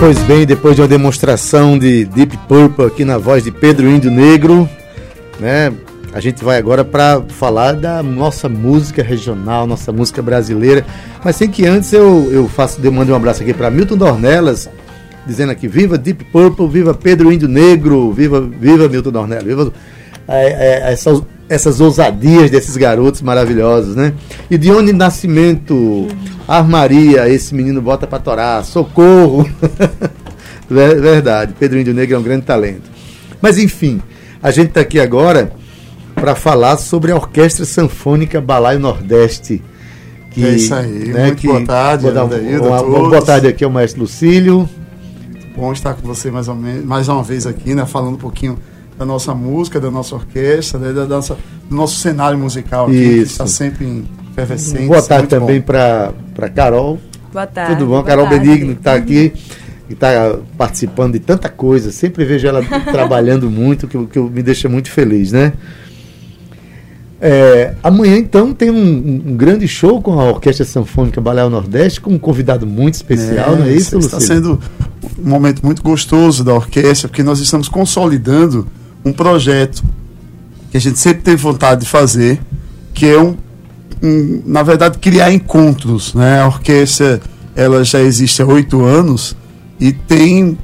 [0.00, 4.10] Pois bem, depois de uma demonstração de Deep Purple aqui na voz de Pedro Índio
[4.10, 4.66] Negro,
[5.38, 5.70] né?
[6.10, 10.86] A gente vai agora para falar da nossa música regional, nossa música brasileira.
[11.22, 14.70] Mas sem que antes eu, eu faço, mando um abraço aqui para Milton Dornelas,
[15.26, 19.70] dizendo aqui: viva Deep Purple, viva Pedro Índio Negro, viva, viva Milton Dornelas, viva
[20.28, 24.12] essas, essas ousadias desses garotos maravilhosos, né?
[24.50, 26.08] E de onde Nascimento,
[26.46, 29.48] Armaria, esse menino bota para torar, socorro!
[30.70, 32.88] Verdade, Pedro Índio Negro é um grande talento.
[33.42, 34.00] Mas enfim,
[34.40, 35.52] a gente está aqui agora
[36.14, 39.62] para falar sobre a Orquestra Sanfônica Balaio Nordeste.
[40.30, 41.08] Que, é isso aí.
[41.08, 44.68] Né, Muito que, boa tarde, boa, uma, uma, boa tarde aqui ao Mestre Lucílio.
[45.56, 48.56] Bom estar com você mais, ou menos, mais uma vez aqui, né, falando um pouquinho
[49.00, 51.34] da nossa música, da nossa orquestra, né, da nossa,
[51.70, 53.16] do nosso cenário musical aqui, Isso.
[53.16, 54.88] que está sempre em efervescente.
[54.88, 56.12] Boa tarde também para
[56.54, 56.98] Carol.
[57.32, 57.76] Boa tarde.
[57.76, 58.02] Tudo bom?
[58.02, 58.46] Carol tarde.
[58.46, 59.32] Benigno está aqui
[59.88, 61.90] e está participando de tanta coisa.
[61.90, 65.54] Sempre vejo ela trabalhando muito, que, que me deixa muito feliz, né?
[67.22, 72.10] É, amanhã, então, tem um, um, grande show com a Orquestra Sanfônica Balear Nordeste, com
[72.10, 74.60] um convidado muito especial, é, não é isso, Está sendo
[75.18, 78.66] um momento muito gostoso da orquestra, porque nós estamos consolidando
[79.04, 79.82] um projeto
[80.70, 82.40] que a gente sempre teve vontade de fazer,
[82.94, 83.36] que é um,
[84.02, 86.14] um na verdade, criar encontros.
[86.14, 86.40] Né?
[86.40, 87.20] A orquestra
[87.54, 89.36] ela já existe há oito anos
[89.78, 90.56] e tem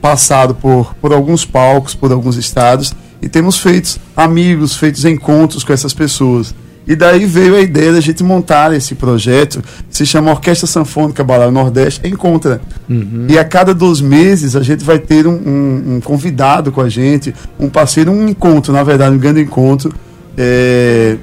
[0.00, 5.72] passado por, por alguns palcos, por alguns estados, e temos feito amigos, feitos encontros com
[5.72, 6.54] essas pessoas.
[6.86, 11.24] E daí veio a ideia da gente montar esse projeto, que se chama Orquestra Sanfônica
[11.24, 12.60] Balão Nordeste Encontra.
[12.88, 13.26] Uhum.
[13.28, 16.88] E a cada dois meses a gente vai ter um, um, um, convidado com a
[16.88, 19.92] gente, um parceiro, um encontro, na verdade, um grande encontro
[20.38, 21.16] é,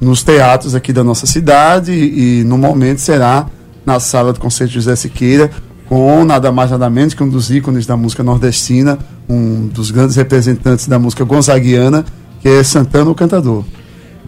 [0.00, 3.46] nos teatros aqui da nossa cidade e, e no momento será
[3.86, 5.50] na sala do Concerto José Siqueira,
[5.88, 10.16] com nada mais nada menos que um dos ícones da música nordestina, um dos grandes
[10.16, 12.04] representantes da música gonzaguiana,
[12.40, 13.64] que é Santana o Cantador.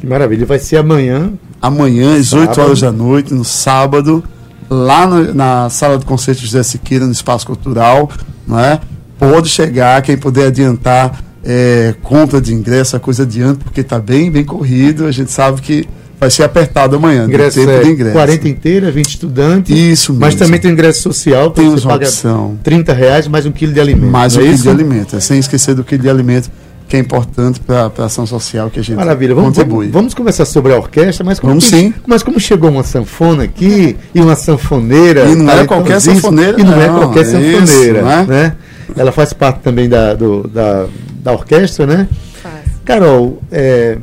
[0.00, 1.32] Que maravilha, vai ser amanhã.
[1.60, 4.22] Amanhã, às 8 horas da noite, no sábado,
[4.68, 8.10] lá no, na sala do Concerto José Siqueira, no Espaço Cultural,
[8.46, 8.80] não é?
[9.18, 14.30] Pode chegar, quem puder adiantar, é, compra de ingresso, a coisa adianta, porque está bem,
[14.30, 15.88] bem corrido, a gente sabe que
[16.18, 17.24] vai ser apertado amanhã.
[17.24, 18.12] Ingresso tempo é de ingresso.
[18.12, 19.76] 40 inteira, 20 estudantes.
[19.76, 20.20] Isso mesmo.
[20.20, 21.50] Mas também tem ingresso social.
[21.50, 22.58] Temos uma opção.
[22.62, 24.10] 30 reais mais um quilo de alimento.
[24.10, 25.16] Mais um é quilo de alimento.
[25.16, 26.50] É, sem esquecer do quilo de alimento
[26.94, 29.34] que é importante para a ação social que a gente Maravilha.
[29.34, 29.86] Vamos, contribui.
[29.86, 31.92] Vamos, vamos conversar sobre a orquestra, mas como, vamos, sim.
[32.06, 35.24] mas como chegou uma sanfona aqui e uma sanfoneira.
[35.24, 36.60] E não é qualquer sanfoneira.
[36.60, 37.64] E não, é não é qualquer sanfoneira.
[37.64, 38.26] Isso, né?
[38.28, 38.56] né?
[38.96, 40.86] Ela faz parte também da, do, da,
[41.20, 42.06] da orquestra, né?
[42.40, 42.54] Faz.
[42.84, 43.98] Carol, é,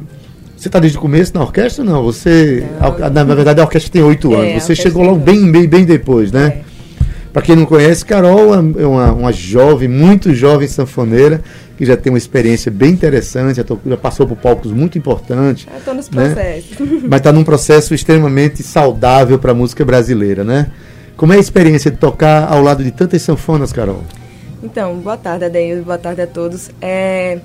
[0.58, 2.04] você está desde o começo na orquestra não?
[2.04, 2.68] Você.
[2.78, 3.06] Não.
[3.06, 4.64] A, na, verdade, a orquestra tem oito é, anos.
[4.64, 6.58] Você chegou logo bem, bem, bem depois, né?
[7.32, 7.34] É.
[7.34, 11.42] Para quem não conhece, Carol é uma, uma jovem, muito jovem sanfoneira,
[11.78, 15.66] que já tem uma experiência bem interessante, já, tô, já passou por palcos muito importantes.
[15.78, 16.26] Estou nesse né?
[16.26, 16.68] processo.
[17.10, 20.72] Mas está num processo extremamente saudável para a música brasileira, né?
[21.16, 24.04] Como é a experiência de tocar ao lado de tantas sanfonas, Carol?
[24.64, 26.70] Então, boa tarde, Adeildo, boa tarde a todos.
[26.82, 27.40] É,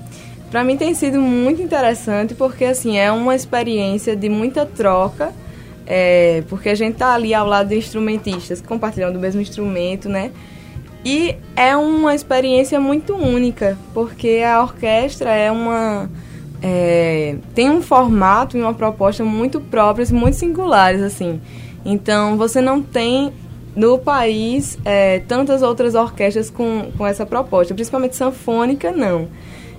[0.51, 5.31] para mim tem sido muito interessante porque assim é uma experiência de muita troca,
[5.87, 10.31] é, porque a gente tá ali ao lado de instrumentistas compartilhando o mesmo instrumento, né?
[11.05, 16.09] E é uma experiência muito única, porque a orquestra é uma
[16.61, 21.39] é, tem um formato e uma proposta muito próprias, muito singulares assim.
[21.85, 23.31] Então você não tem
[23.73, 29.29] no país é, tantas outras orquestras com, com essa proposta, principalmente sanfônica não.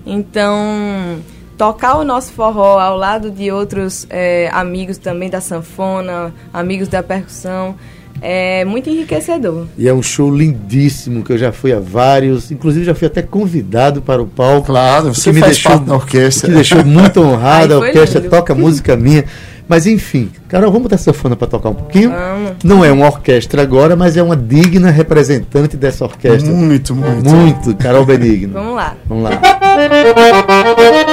[0.07, 1.19] Então,
[1.59, 7.03] tocar o nosso forró ao lado de outros é, amigos também da sanfona, amigos da
[7.03, 7.75] percussão,
[8.23, 9.67] é muito enriquecedor.
[9.77, 13.23] E é um show lindíssimo que eu já fui a vários, inclusive já fui até
[13.23, 14.69] convidado para o palco.
[14.69, 16.49] Claro, você me deixou da orquestra.
[16.49, 18.31] Que deixou muito honrado, a orquestra lindo.
[18.31, 19.25] toca música minha.
[19.69, 22.11] Mas enfim, Carol, vamos botar sanfona para tocar um pouquinho?
[22.11, 22.53] Vamos.
[22.65, 26.51] Não é uma orquestra agora, mas é uma digna representante dessa orquestra.
[26.51, 27.29] Muito, muito.
[27.29, 28.55] Muito, Carol Benigno.
[28.55, 28.97] vamos lá.
[29.07, 29.41] Vamos lá.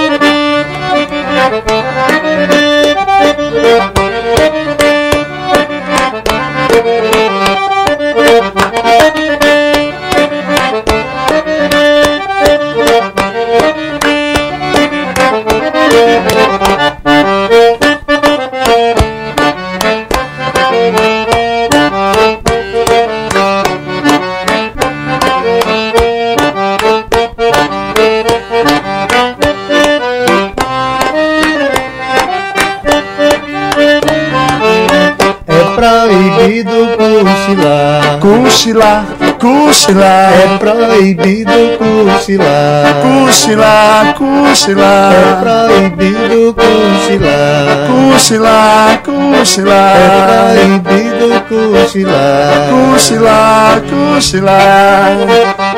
[38.65, 39.06] cochilar.
[39.39, 40.33] Cochilar.
[40.33, 43.01] É proibido cochilar.
[43.01, 45.13] Cochilar, cochilar.
[45.13, 47.88] É proibido cochilar.
[47.88, 49.97] Cochilar, cochilar.
[49.97, 52.69] É proibido cochilar.
[52.69, 55.11] Cochilar, cochilar.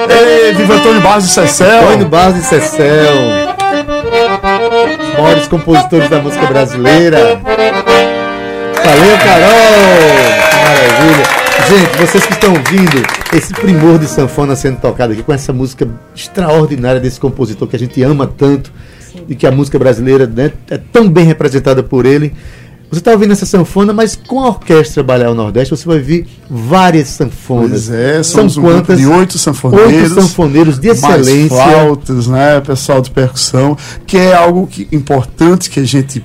[0.09, 1.87] Ei, viva Antônio Barros de Cecel.
[1.89, 3.15] Antônio Barros de Cecel.
[5.19, 7.41] Maiores compositores da música brasileira.
[8.85, 10.47] Valeu, Carol!
[10.63, 11.46] Maravilha!
[11.69, 15.85] Gente, vocês que estão ouvindo esse primor de sanfona sendo tocado aqui com essa música
[16.15, 18.71] extraordinária desse compositor que a gente ama tanto
[19.27, 22.33] e que a música brasileira né, é tão bem representada por ele.
[22.89, 27.09] Você está ouvindo essa sanfona, mas com a orquestra Balhar Nordeste você vai ver várias
[27.09, 27.87] sanfonas.
[27.87, 28.97] Pois é, são um quantas?
[28.97, 29.93] De oito sanfoneiros.
[29.93, 31.57] Oito sanfoneiros de excelência.
[31.57, 32.61] Mais flautas, né?
[32.61, 36.23] Pessoal de percussão, que é algo que, importante que a gente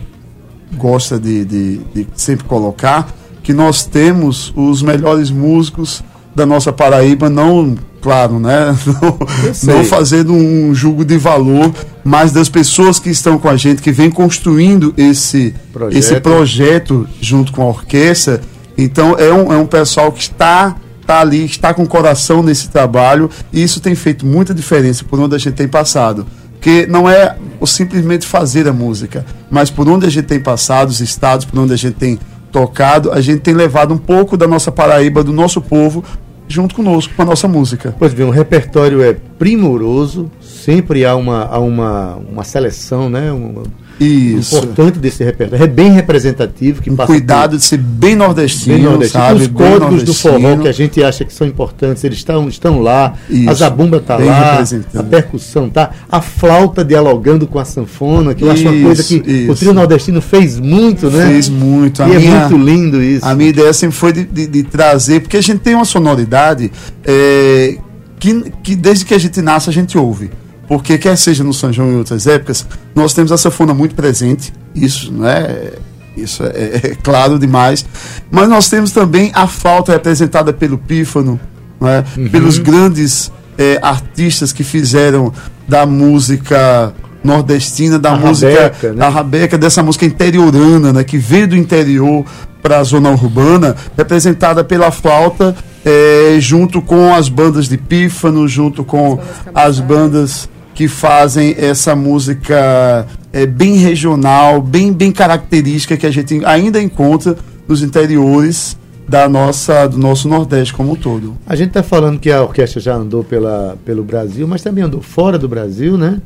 [0.77, 3.13] gosta de, de, de sempre colocar,
[3.43, 6.03] que nós temos os melhores músicos
[6.35, 8.77] da nossa Paraíba, não, claro, né?
[9.65, 11.73] Não, não, fazendo um julgo de valor,
[12.03, 17.09] mas das pessoas que estão com a gente, que vem construindo esse projeto, esse projeto
[17.21, 18.41] junto com a orquestra.
[18.79, 22.71] Então é um, é um pessoal que está, está ali, está com o coração nesse
[22.71, 26.27] trabalho, e isso tem feito muita diferença por onde a gente tem passado
[26.63, 30.91] que não é o simplesmente fazer a música, mas por onde a gente tem passado,
[30.91, 32.19] os estados por onde a gente tem
[32.53, 36.05] tocado, a gente tem levado um pouco da nossa Paraíba, do nosso povo,
[36.47, 37.97] junto conosco, com a nossa música.
[37.99, 43.33] Pois bem, o repertório é primoroso, sempre há uma, há uma, uma seleção, né?
[43.33, 43.63] Uma,
[44.03, 44.57] isso.
[44.57, 45.65] importante desse repertório.
[45.65, 46.83] É bem representativo.
[46.83, 49.25] Que um cuidado de ser bem nordestino, bem nordestino.
[49.25, 49.41] Sabe?
[49.43, 53.15] Os códigos do forró que a gente acha que são importantes, eles estão, estão lá.
[53.29, 53.51] Isso.
[53.51, 54.63] A zabumba está lá,
[54.95, 59.03] a percussão tá, a flauta dialogando com a sanfona, que eu isso, acho uma coisa
[59.05, 59.53] que isso.
[59.53, 61.27] o trio nordestino fez muito, né?
[61.27, 62.03] Fez muito.
[62.03, 63.25] A e é minha, é muito lindo isso.
[63.25, 66.71] A minha ideia sempre foi de, de, de trazer, porque a gente tem uma sonoridade
[67.05, 67.77] é,
[68.19, 70.31] que, que desde que a gente nasce a gente ouve
[70.67, 74.53] porque quer seja no São João em outras épocas, nós temos a sanfona muito presente,
[74.75, 75.73] isso não é
[76.17, 77.85] isso é, é, é, claro demais,
[78.31, 81.41] mas nós temos também a falta representada pelo pífano,
[81.81, 82.05] é?
[82.21, 82.29] uhum.
[82.29, 85.33] pelos grandes é, artistas que fizeram
[85.67, 86.93] da música
[87.25, 88.95] nordestina, da a música rabeca, né?
[88.95, 92.25] da rabeca, dessa música interiorana, né, que veio do interior
[92.61, 95.55] para a zona urbana, representada pela flauta,
[95.85, 99.19] é, junto com as bandas de pífano, junto com
[99.55, 100.49] as bandas
[100.83, 107.37] que fazem essa música é, bem regional, bem, bem característica que a gente ainda encontra
[107.69, 108.77] nos interiores
[109.09, 111.37] da nossa, do nosso Nordeste como um todo.
[111.47, 115.01] A gente está falando que a orquestra já andou pela, pelo Brasil, mas também andou
[115.01, 116.21] fora do Brasil, né?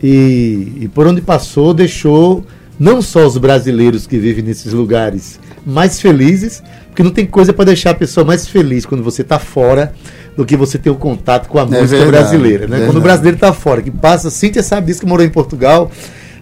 [0.00, 2.46] E, e por onde passou, deixou
[2.78, 7.64] não só os brasileiros que vivem nesses lugares mais felizes, porque não tem coisa para
[7.64, 9.92] deixar a pessoa mais feliz quando você está fora
[10.40, 12.66] do que você ter o contato com a é música verdade, brasileira.
[12.66, 12.86] Né?
[12.86, 15.90] Quando o brasileiro está fora, que passa, Cíntia sabe disso que morou em Portugal,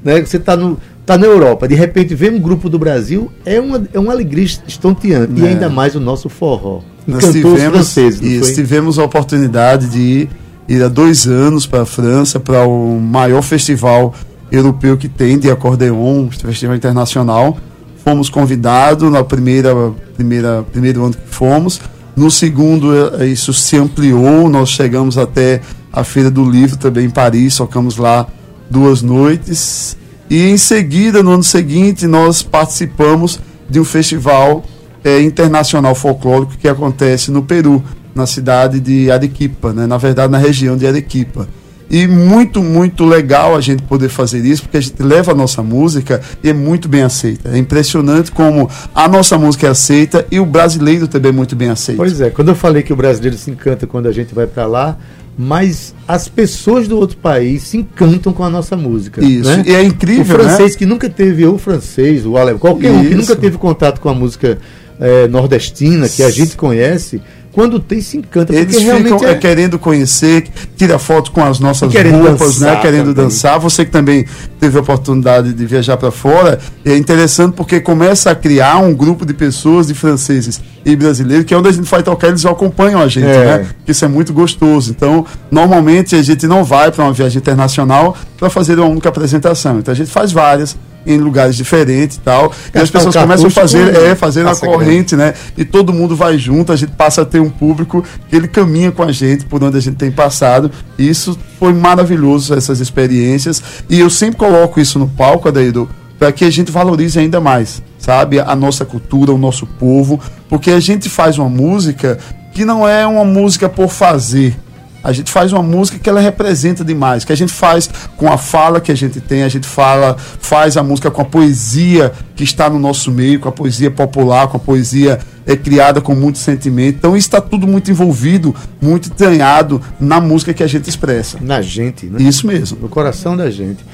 [0.04, 0.20] né?
[0.20, 3.82] você está no, tá na Europa, de repente vem um grupo do Brasil, é uma,
[3.92, 5.32] é uma alegria estonteante.
[5.40, 5.44] É.
[5.44, 6.80] E ainda mais o nosso forró.
[7.08, 10.30] Nós tivemos, franceses, isso, tivemos a oportunidade de ir,
[10.68, 14.14] ir há dois anos para a França, para o maior festival
[14.52, 17.58] europeu que tem de acordeon, festival internacional.
[18.04, 19.74] Fomos convidados na primeira,
[20.14, 21.80] primeira primeiro ano que fomos
[22.18, 25.60] no segundo, eh, isso se ampliou, nós chegamos até
[25.92, 28.26] a Feira do Livro também em Paris, tocamos lá
[28.68, 29.96] duas noites.
[30.28, 33.38] E em seguida, no ano seguinte, nós participamos
[33.70, 34.64] de um festival
[35.04, 37.84] é, internacional folclórico que acontece no Peru,
[38.16, 39.86] na cidade de Arequipa, né?
[39.86, 41.48] na verdade, na região de Arequipa.
[41.90, 45.62] E muito, muito legal a gente poder fazer isso, porque a gente leva a nossa
[45.62, 47.50] música e é muito bem aceita.
[47.50, 51.70] É impressionante como a nossa música é aceita e o brasileiro também é muito bem
[51.70, 51.98] aceito.
[51.98, 54.66] Pois é, quando eu falei que o brasileiro se encanta quando a gente vai para
[54.66, 54.98] lá,
[55.38, 59.24] mas as pessoas do outro país se encantam com a nossa música.
[59.24, 59.62] Isso, né?
[59.64, 60.22] e é incrível.
[60.22, 60.78] O francês né?
[60.78, 62.98] que nunca teve, ou o francês, o alemão, qualquer Isso.
[62.98, 64.58] um que nunca teve contato com a música
[64.98, 67.22] é, nordestina, que a gente conhece,
[67.58, 68.54] quando tem se encanta.
[68.54, 69.34] Eles ficam é...
[69.34, 70.46] querendo conhecer,
[70.76, 72.76] tira foto com as nossas roupas, né?
[72.76, 73.24] Querendo também.
[73.24, 73.58] dançar.
[73.58, 74.24] Você que também
[74.60, 79.26] teve a oportunidade de viajar para fora, é interessante porque começa a criar um grupo
[79.26, 83.00] de pessoas, de franceses e brasileiros, que é onde a gente vai tocar, eles acompanham
[83.00, 83.44] a gente, é.
[83.44, 83.66] né?
[83.88, 84.92] Isso é muito gostoso.
[84.92, 89.80] Então, normalmente a gente não vai para uma viagem internacional para fazer uma única apresentação.
[89.80, 92.52] Então a gente faz várias em lugares diferentes e tal.
[92.74, 95.32] e as pessoas começam a fazer, é, fazer a corrente, grande.
[95.32, 95.34] né?
[95.56, 98.92] E todo mundo vai junto, a gente passa a ter um público que ele caminha
[98.92, 100.70] com a gente por onde a gente tem passado.
[100.98, 103.62] E isso foi maravilhoso, essas experiências.
[103.88, 105.88] E eu sempre coloco isso no palco, Adaído,
[106.18, 108.40] para que a gente valorize ainda mais sabe?
[108.40, 112.18] A nossa cultura, o nosso povo, porque a gente faz uma música
[112.52, 114.56] que não é uma música por fazer.
[115.02, 118.36] A gente faz uma música que ela representa demais, que a gente faz com a
[118.36, 122.42] fala que a gente tem, a gente fala, faz a música com a poesia que
[122.42, 126.38] está no nosso meio, com a poesia popular, com a poesia é, criada com muito
[126.38, 126.96] sentimento.
[126.96, 131.38] Então isso está tudo muito envolvido, muito entranhado na música que a gente expressa.
[131.40, 132.20] Na gente, né?
[132.20, 132.78] Isso mesmo.
[132.80, 133.84] No coração da gente.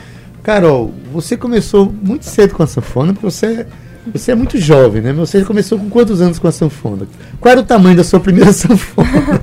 [0.43, 3.67] Carol, você começou muito cedo com a sanfona, porque você
[4.13, 5.13] você é muito jovem, né?
[5.15, 7.07] Você começou com quantos anos com a sanfona?
[7.41, 9.43] Qual era o tamanho da sua primeira sanfona?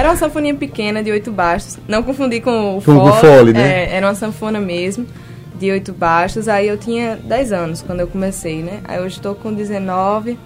[0.00, 1.78] Era uma sanfoninha pequena, de oito baixos.
[1.86, 3.00] Não confundi com o com, fole.
[3.00, 3.84] Com fole né?
[3.84, 5.06] É, era uma sanfona mesmo,
[5.56, 6.48] de oito baixos.
[6.48, 8.80] Aí eu tinha 10 anos quando eu comecei, né?
[8.84, 10.38] Aí hoje estou com 19.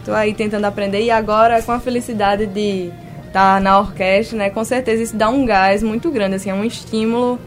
[0.00, 1.00] Estou aí tentando aprender.
[1.00, 2.90] E agora, com a felicidade de
[3.24, 4.50] estar tá na orquestra, né?
[4.50, 7.38] Com certeza isso dá um gás muito grande, assim, é um estímulo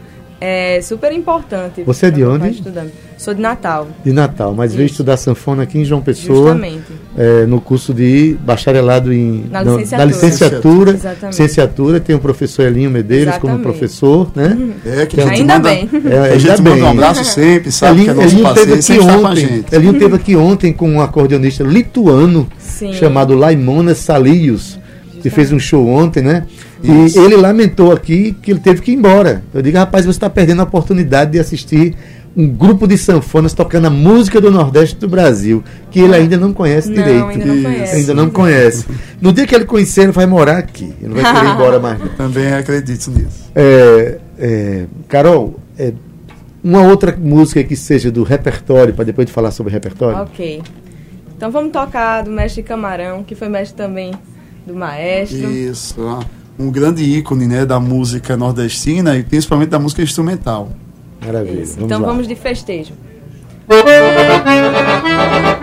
[0.44, 1.84] é super importante.
[1.84, 2.60] Você é de onde?
[3.16, 3.86] Sou de Natal.
[4.04, 4.76] De Natal, mas Isso.
[4.78, 6.54] veio estudar sanfona aqui em João Pessoa.
[6.54, 6.82] Justamente.
[7.16, 9.98] É, no curso de bacharelado em na licenciatura.
[9.98, 13.62] Na licenciatura, licenciatura tem o professor Elinho Medeiros Exatamente.
[13.62, 14.74] como professor, né?
[14.84, 15.88] É, que, a gente ainda manda, bem.
[16.10, 18.98] É, a gente ainda manda um abraço sempre, sabe Elinho, que é Elinho teve aqui
[18.98, 19.64] ontem.
[19.70, 22.92] Elinho teve aqui ontem com um acordeonista lituano Sim.
[22.94, 24.80] chamado Laimonas Salios,
[25.22, 26.44] que fez um show ontem, né?
[26.82, 27.18] Isso.
[27.18, 29.42] E ele lamentou aqui que ele teve que ir embora.
[29.54, 31.94] Eu digo, rapaz, você está perdendo a oportunidade de assistir
[32.36, 36.52] um grupo de sanfonas tocando a música do Nordeste do Brasil, que ele ainda não
[36.52, 37.26] conhece não, direito.
[37.26, 37.96] Ainda não conhece.
[37.96, 38.86] Ainda não conhece.
[39.20, 40.92] No dia que ele conhecer, ele vai morar aqui.
[41.00, 41.98] Ele não vai querer ir embora mais.
[41.98, 42.08] Não.
[42.08, 43.50] Também acredito nisso.
[43.54, 45.92] É, é, Carol, é,
[46.64, 50.18] uma outra música que seja do repertório, para depois de falar sobre repertório.
[50.22, 50.62] Ok.
[51.36, 54.12] Então vamos tocar do mestre Camarão, que foi mestre também
[54.66, 55.50] do maestro.
[55.50, 56.20] Isso
[56.58, 60.70] um grande ícone né, da música nordestina e principalmente da música instrumental.
[61.24, 61.64] Maravilha.
[61.64, 62.06] Vamos então lá.
[62.06, 62.92] vamos de festejo.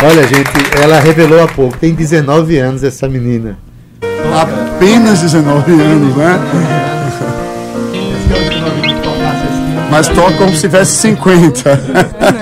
[0.00, 0.50] Olha, gente,
[0.80, 3.58] ela revelou há pouco, tem 19 anos essa menina.
[4.32, 6.38] Apenas 19 anos, né?
[9.90, 11.70] Mas toca como se tivesse 50.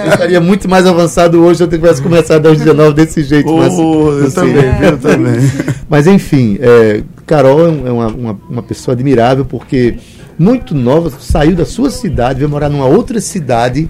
[0.04, 3.48] Eu estaria muito mais avançado hoje se eu tivesse começado aos 19 desse jeito.
[3.48, 5.50] Oh, mas, eu também, eu também.
[5.88, 9.96] Mas enfim, é, Carol é uma, uma, uma pessoa admirável porque
[10.38, 13.88] muito nova, saiu da sua cidade, veio morar numa outra cidade,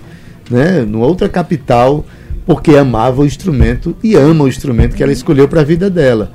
[0.48, 2.04] né, numa outra capital
[2.46, 6.30] porque amava o instrumento e ama o instrumento que ela escolheu para a vida dela.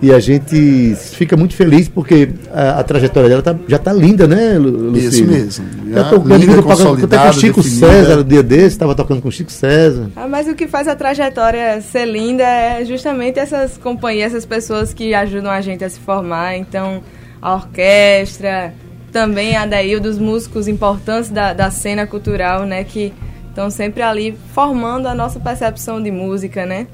[0.00, 4.28] E a gente fica muito feliz porque a, a trajetória dela tá, já está linda,
[4.28, 5.08] né, Lucílio?
[5.08, 5.64] Isso mesmo.
[5.90, 6.58] Já tá tocando linda,
[7.04, 7.86] até com Chico definida.
[7.86, 10.10] César, no dia desse, estava tocando com Chico César.
[10.14, 14.92] Ah, mas o que faz a trajetória ser linda é justamente essas companhias, essas pessoas
[14.92, 16.58] que ajudam a gente a se formar.
[16.58, 17.02] Então,
[17.40, 18.74] a orquestra,
[19.10, 23.14] também a daí dos músicos importantes da, da cena cultural, né, que
[23.56, 26.86] Estão sempre ali formando a nossa percepção de música, né?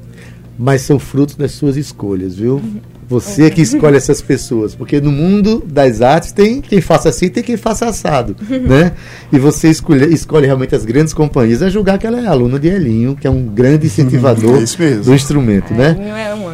[0.56, 2.62] Mas são frutos das suas escolhas, viu?
[3.08, 7.42] Você que escolhe essas pessoas, porque no mundo das artes tem quem faça assim, tem
[7.42, 8.92] quem faça assado, né?
[9.32, 12.68] E você escolhe, escolhe realmente as grandes companhias, a julgar que ela é aluna de
[12.68, 15.96] Elinho, que é um grande incentivador é do instrumento, é, né?
[15.98, 16.51] Elinho é um.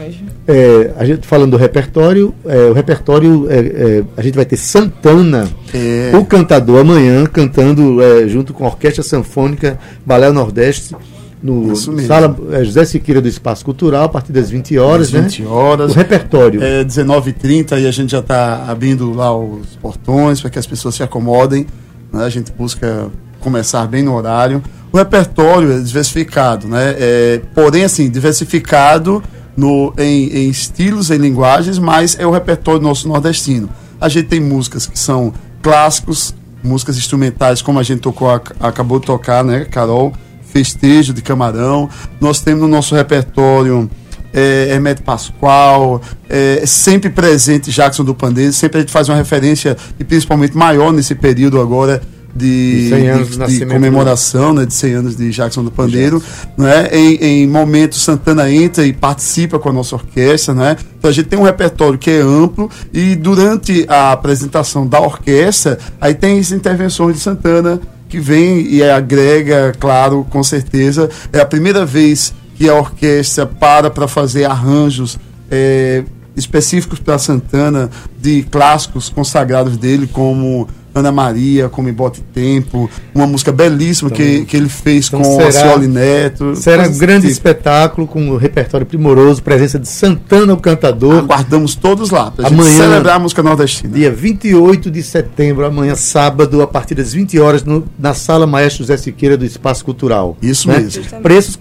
[0.50, 4.56] É, a gente falando do repertório, é, o repertório é, é, a gente vai ter
[4.56, 6.16] Santana, é.
[6.16, 10.96] o cantador amanhã cantando junto com a Orquestra Sanfônica Balé Nordeste
[11.42, 15.42] no sala é, José Siqueira do Espaço Cultural, a partir das 20 horas, das 20
[15.42, 15.48] né?
[15.48, 15.92] horas.
[15.92, 16.62] O repertório.
[16.62, 20.94] É 19h30 e a gente já está abrindo lá os portões para que as pessoas
[20.94, 21.66] se acomodem.
[22.12, 22.24] Né?
[22.24, 23.08] A gente busca
[23.40, 24.62] começar bem no horário.
[24.90, 26.96] O repertório é diversificado, né?
[26.98, 29.22] É, porém, assim, diversificado
[29.58, 33.68] no, em, em estilos, em linguagens, mas é o repertório nosso nordestino.
[34.00, 39.06] A gente tem músicas que são clássicos, músicas instrumentais, como a gente tocou, acabou de
[39.06, 40.12] tocar, né, Carol?
[40.42, 41.90] Festejo de Camarão.
[42.20, 43.90] Nós temos no nosso repertório
[44.32, 49.76] é, Hermeto Pascoal, é, sempre presente Jackson do Pandeiro, sempre a gente faz uma referência,
[49.98, 52.00] e principalmente maior nesse período agora,
[52.38, 56.22] de, de, de comemoração né, de 100 anos de Jackson do Pandeiro.
[56.56, 60.54] Né, em, em momentos, Santana entra e participa com a nossa orquestra.
[60.54, 65.00] Né, então a gente tem um repertório que é amplo e durante a apresentação da
[65.00, 71.10] orquestra, aí tem as intervenções de Santana que vem e agrega, claro, com certeza.
[71.32, 75.18] É a primeira vez que a orquestra para para fazer arranjos
[75.50, 76.04] é,
[76.34, 77.90] específicos para Santana
[78.20, 80.68] de clássicos consagrados dele, como
[80.98, 85.48] Ana Maria, como Bote Tempo, uma música belíssima que, que ele fez então, com será,
[85.48, 86.56] a Cioli Neto.
[86.56, 87.32] Será um grande tipo.
[87.32, 91.18] espetáculo com um repertório primoroso, presença de Santana, o cantador.
[91.18, 93.94] Aguardamos todos lá, para amanhã, celebrar a música nordestina.
[93.94, 98.84] Dia 28 de setembro, amanhã sábado, a partir das 20 horas, no, na Sala Maestro
[98.84, 100.36] José Siqueira do Espaço Cultural.
[100.42, 100.78] Isso né?
[100.78, 101.02] mesmo.
[101.22, 101.58] Preços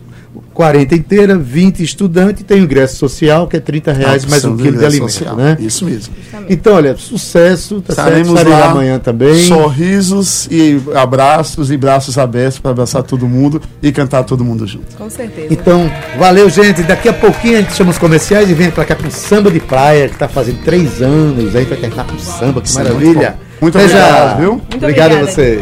[0.58, 4.76] 40 inteira, 20 estudante, tem o ingresso social, que é 30 reais mais um quilo
[4.76, 5.12] de alimento.
[5.12, 5.36] Social.
[5.36, 5.56] Né?
[5.60, 6.16] Isso mesmo.
[6.50, 8.50] Então, olha, sucesso, tá Estaremos certo?
[8.50, 9.36] lá amanhã também.
[9.46, 14.98] Sorrisos e abraços e braços abertos para abraçar todo mundo e cantar todo mundo junto.
[14.98, 15.48] Com certeza.
[15.52, 16.82] Então, valeu, gente.
[16.82, 19.60] Daqui a pouquinho a gente chama os comerciais e vem para cá com samba de
[19.60, 21.56] praia, que está fazendo três anos.
[21.56, 23.38] Aí vai terminar com samba, que Sim, maravilha.
[23.62, 24.54] Muito, muito obrigado, viu?
[24.54, 25.62] Muito obrigado a você.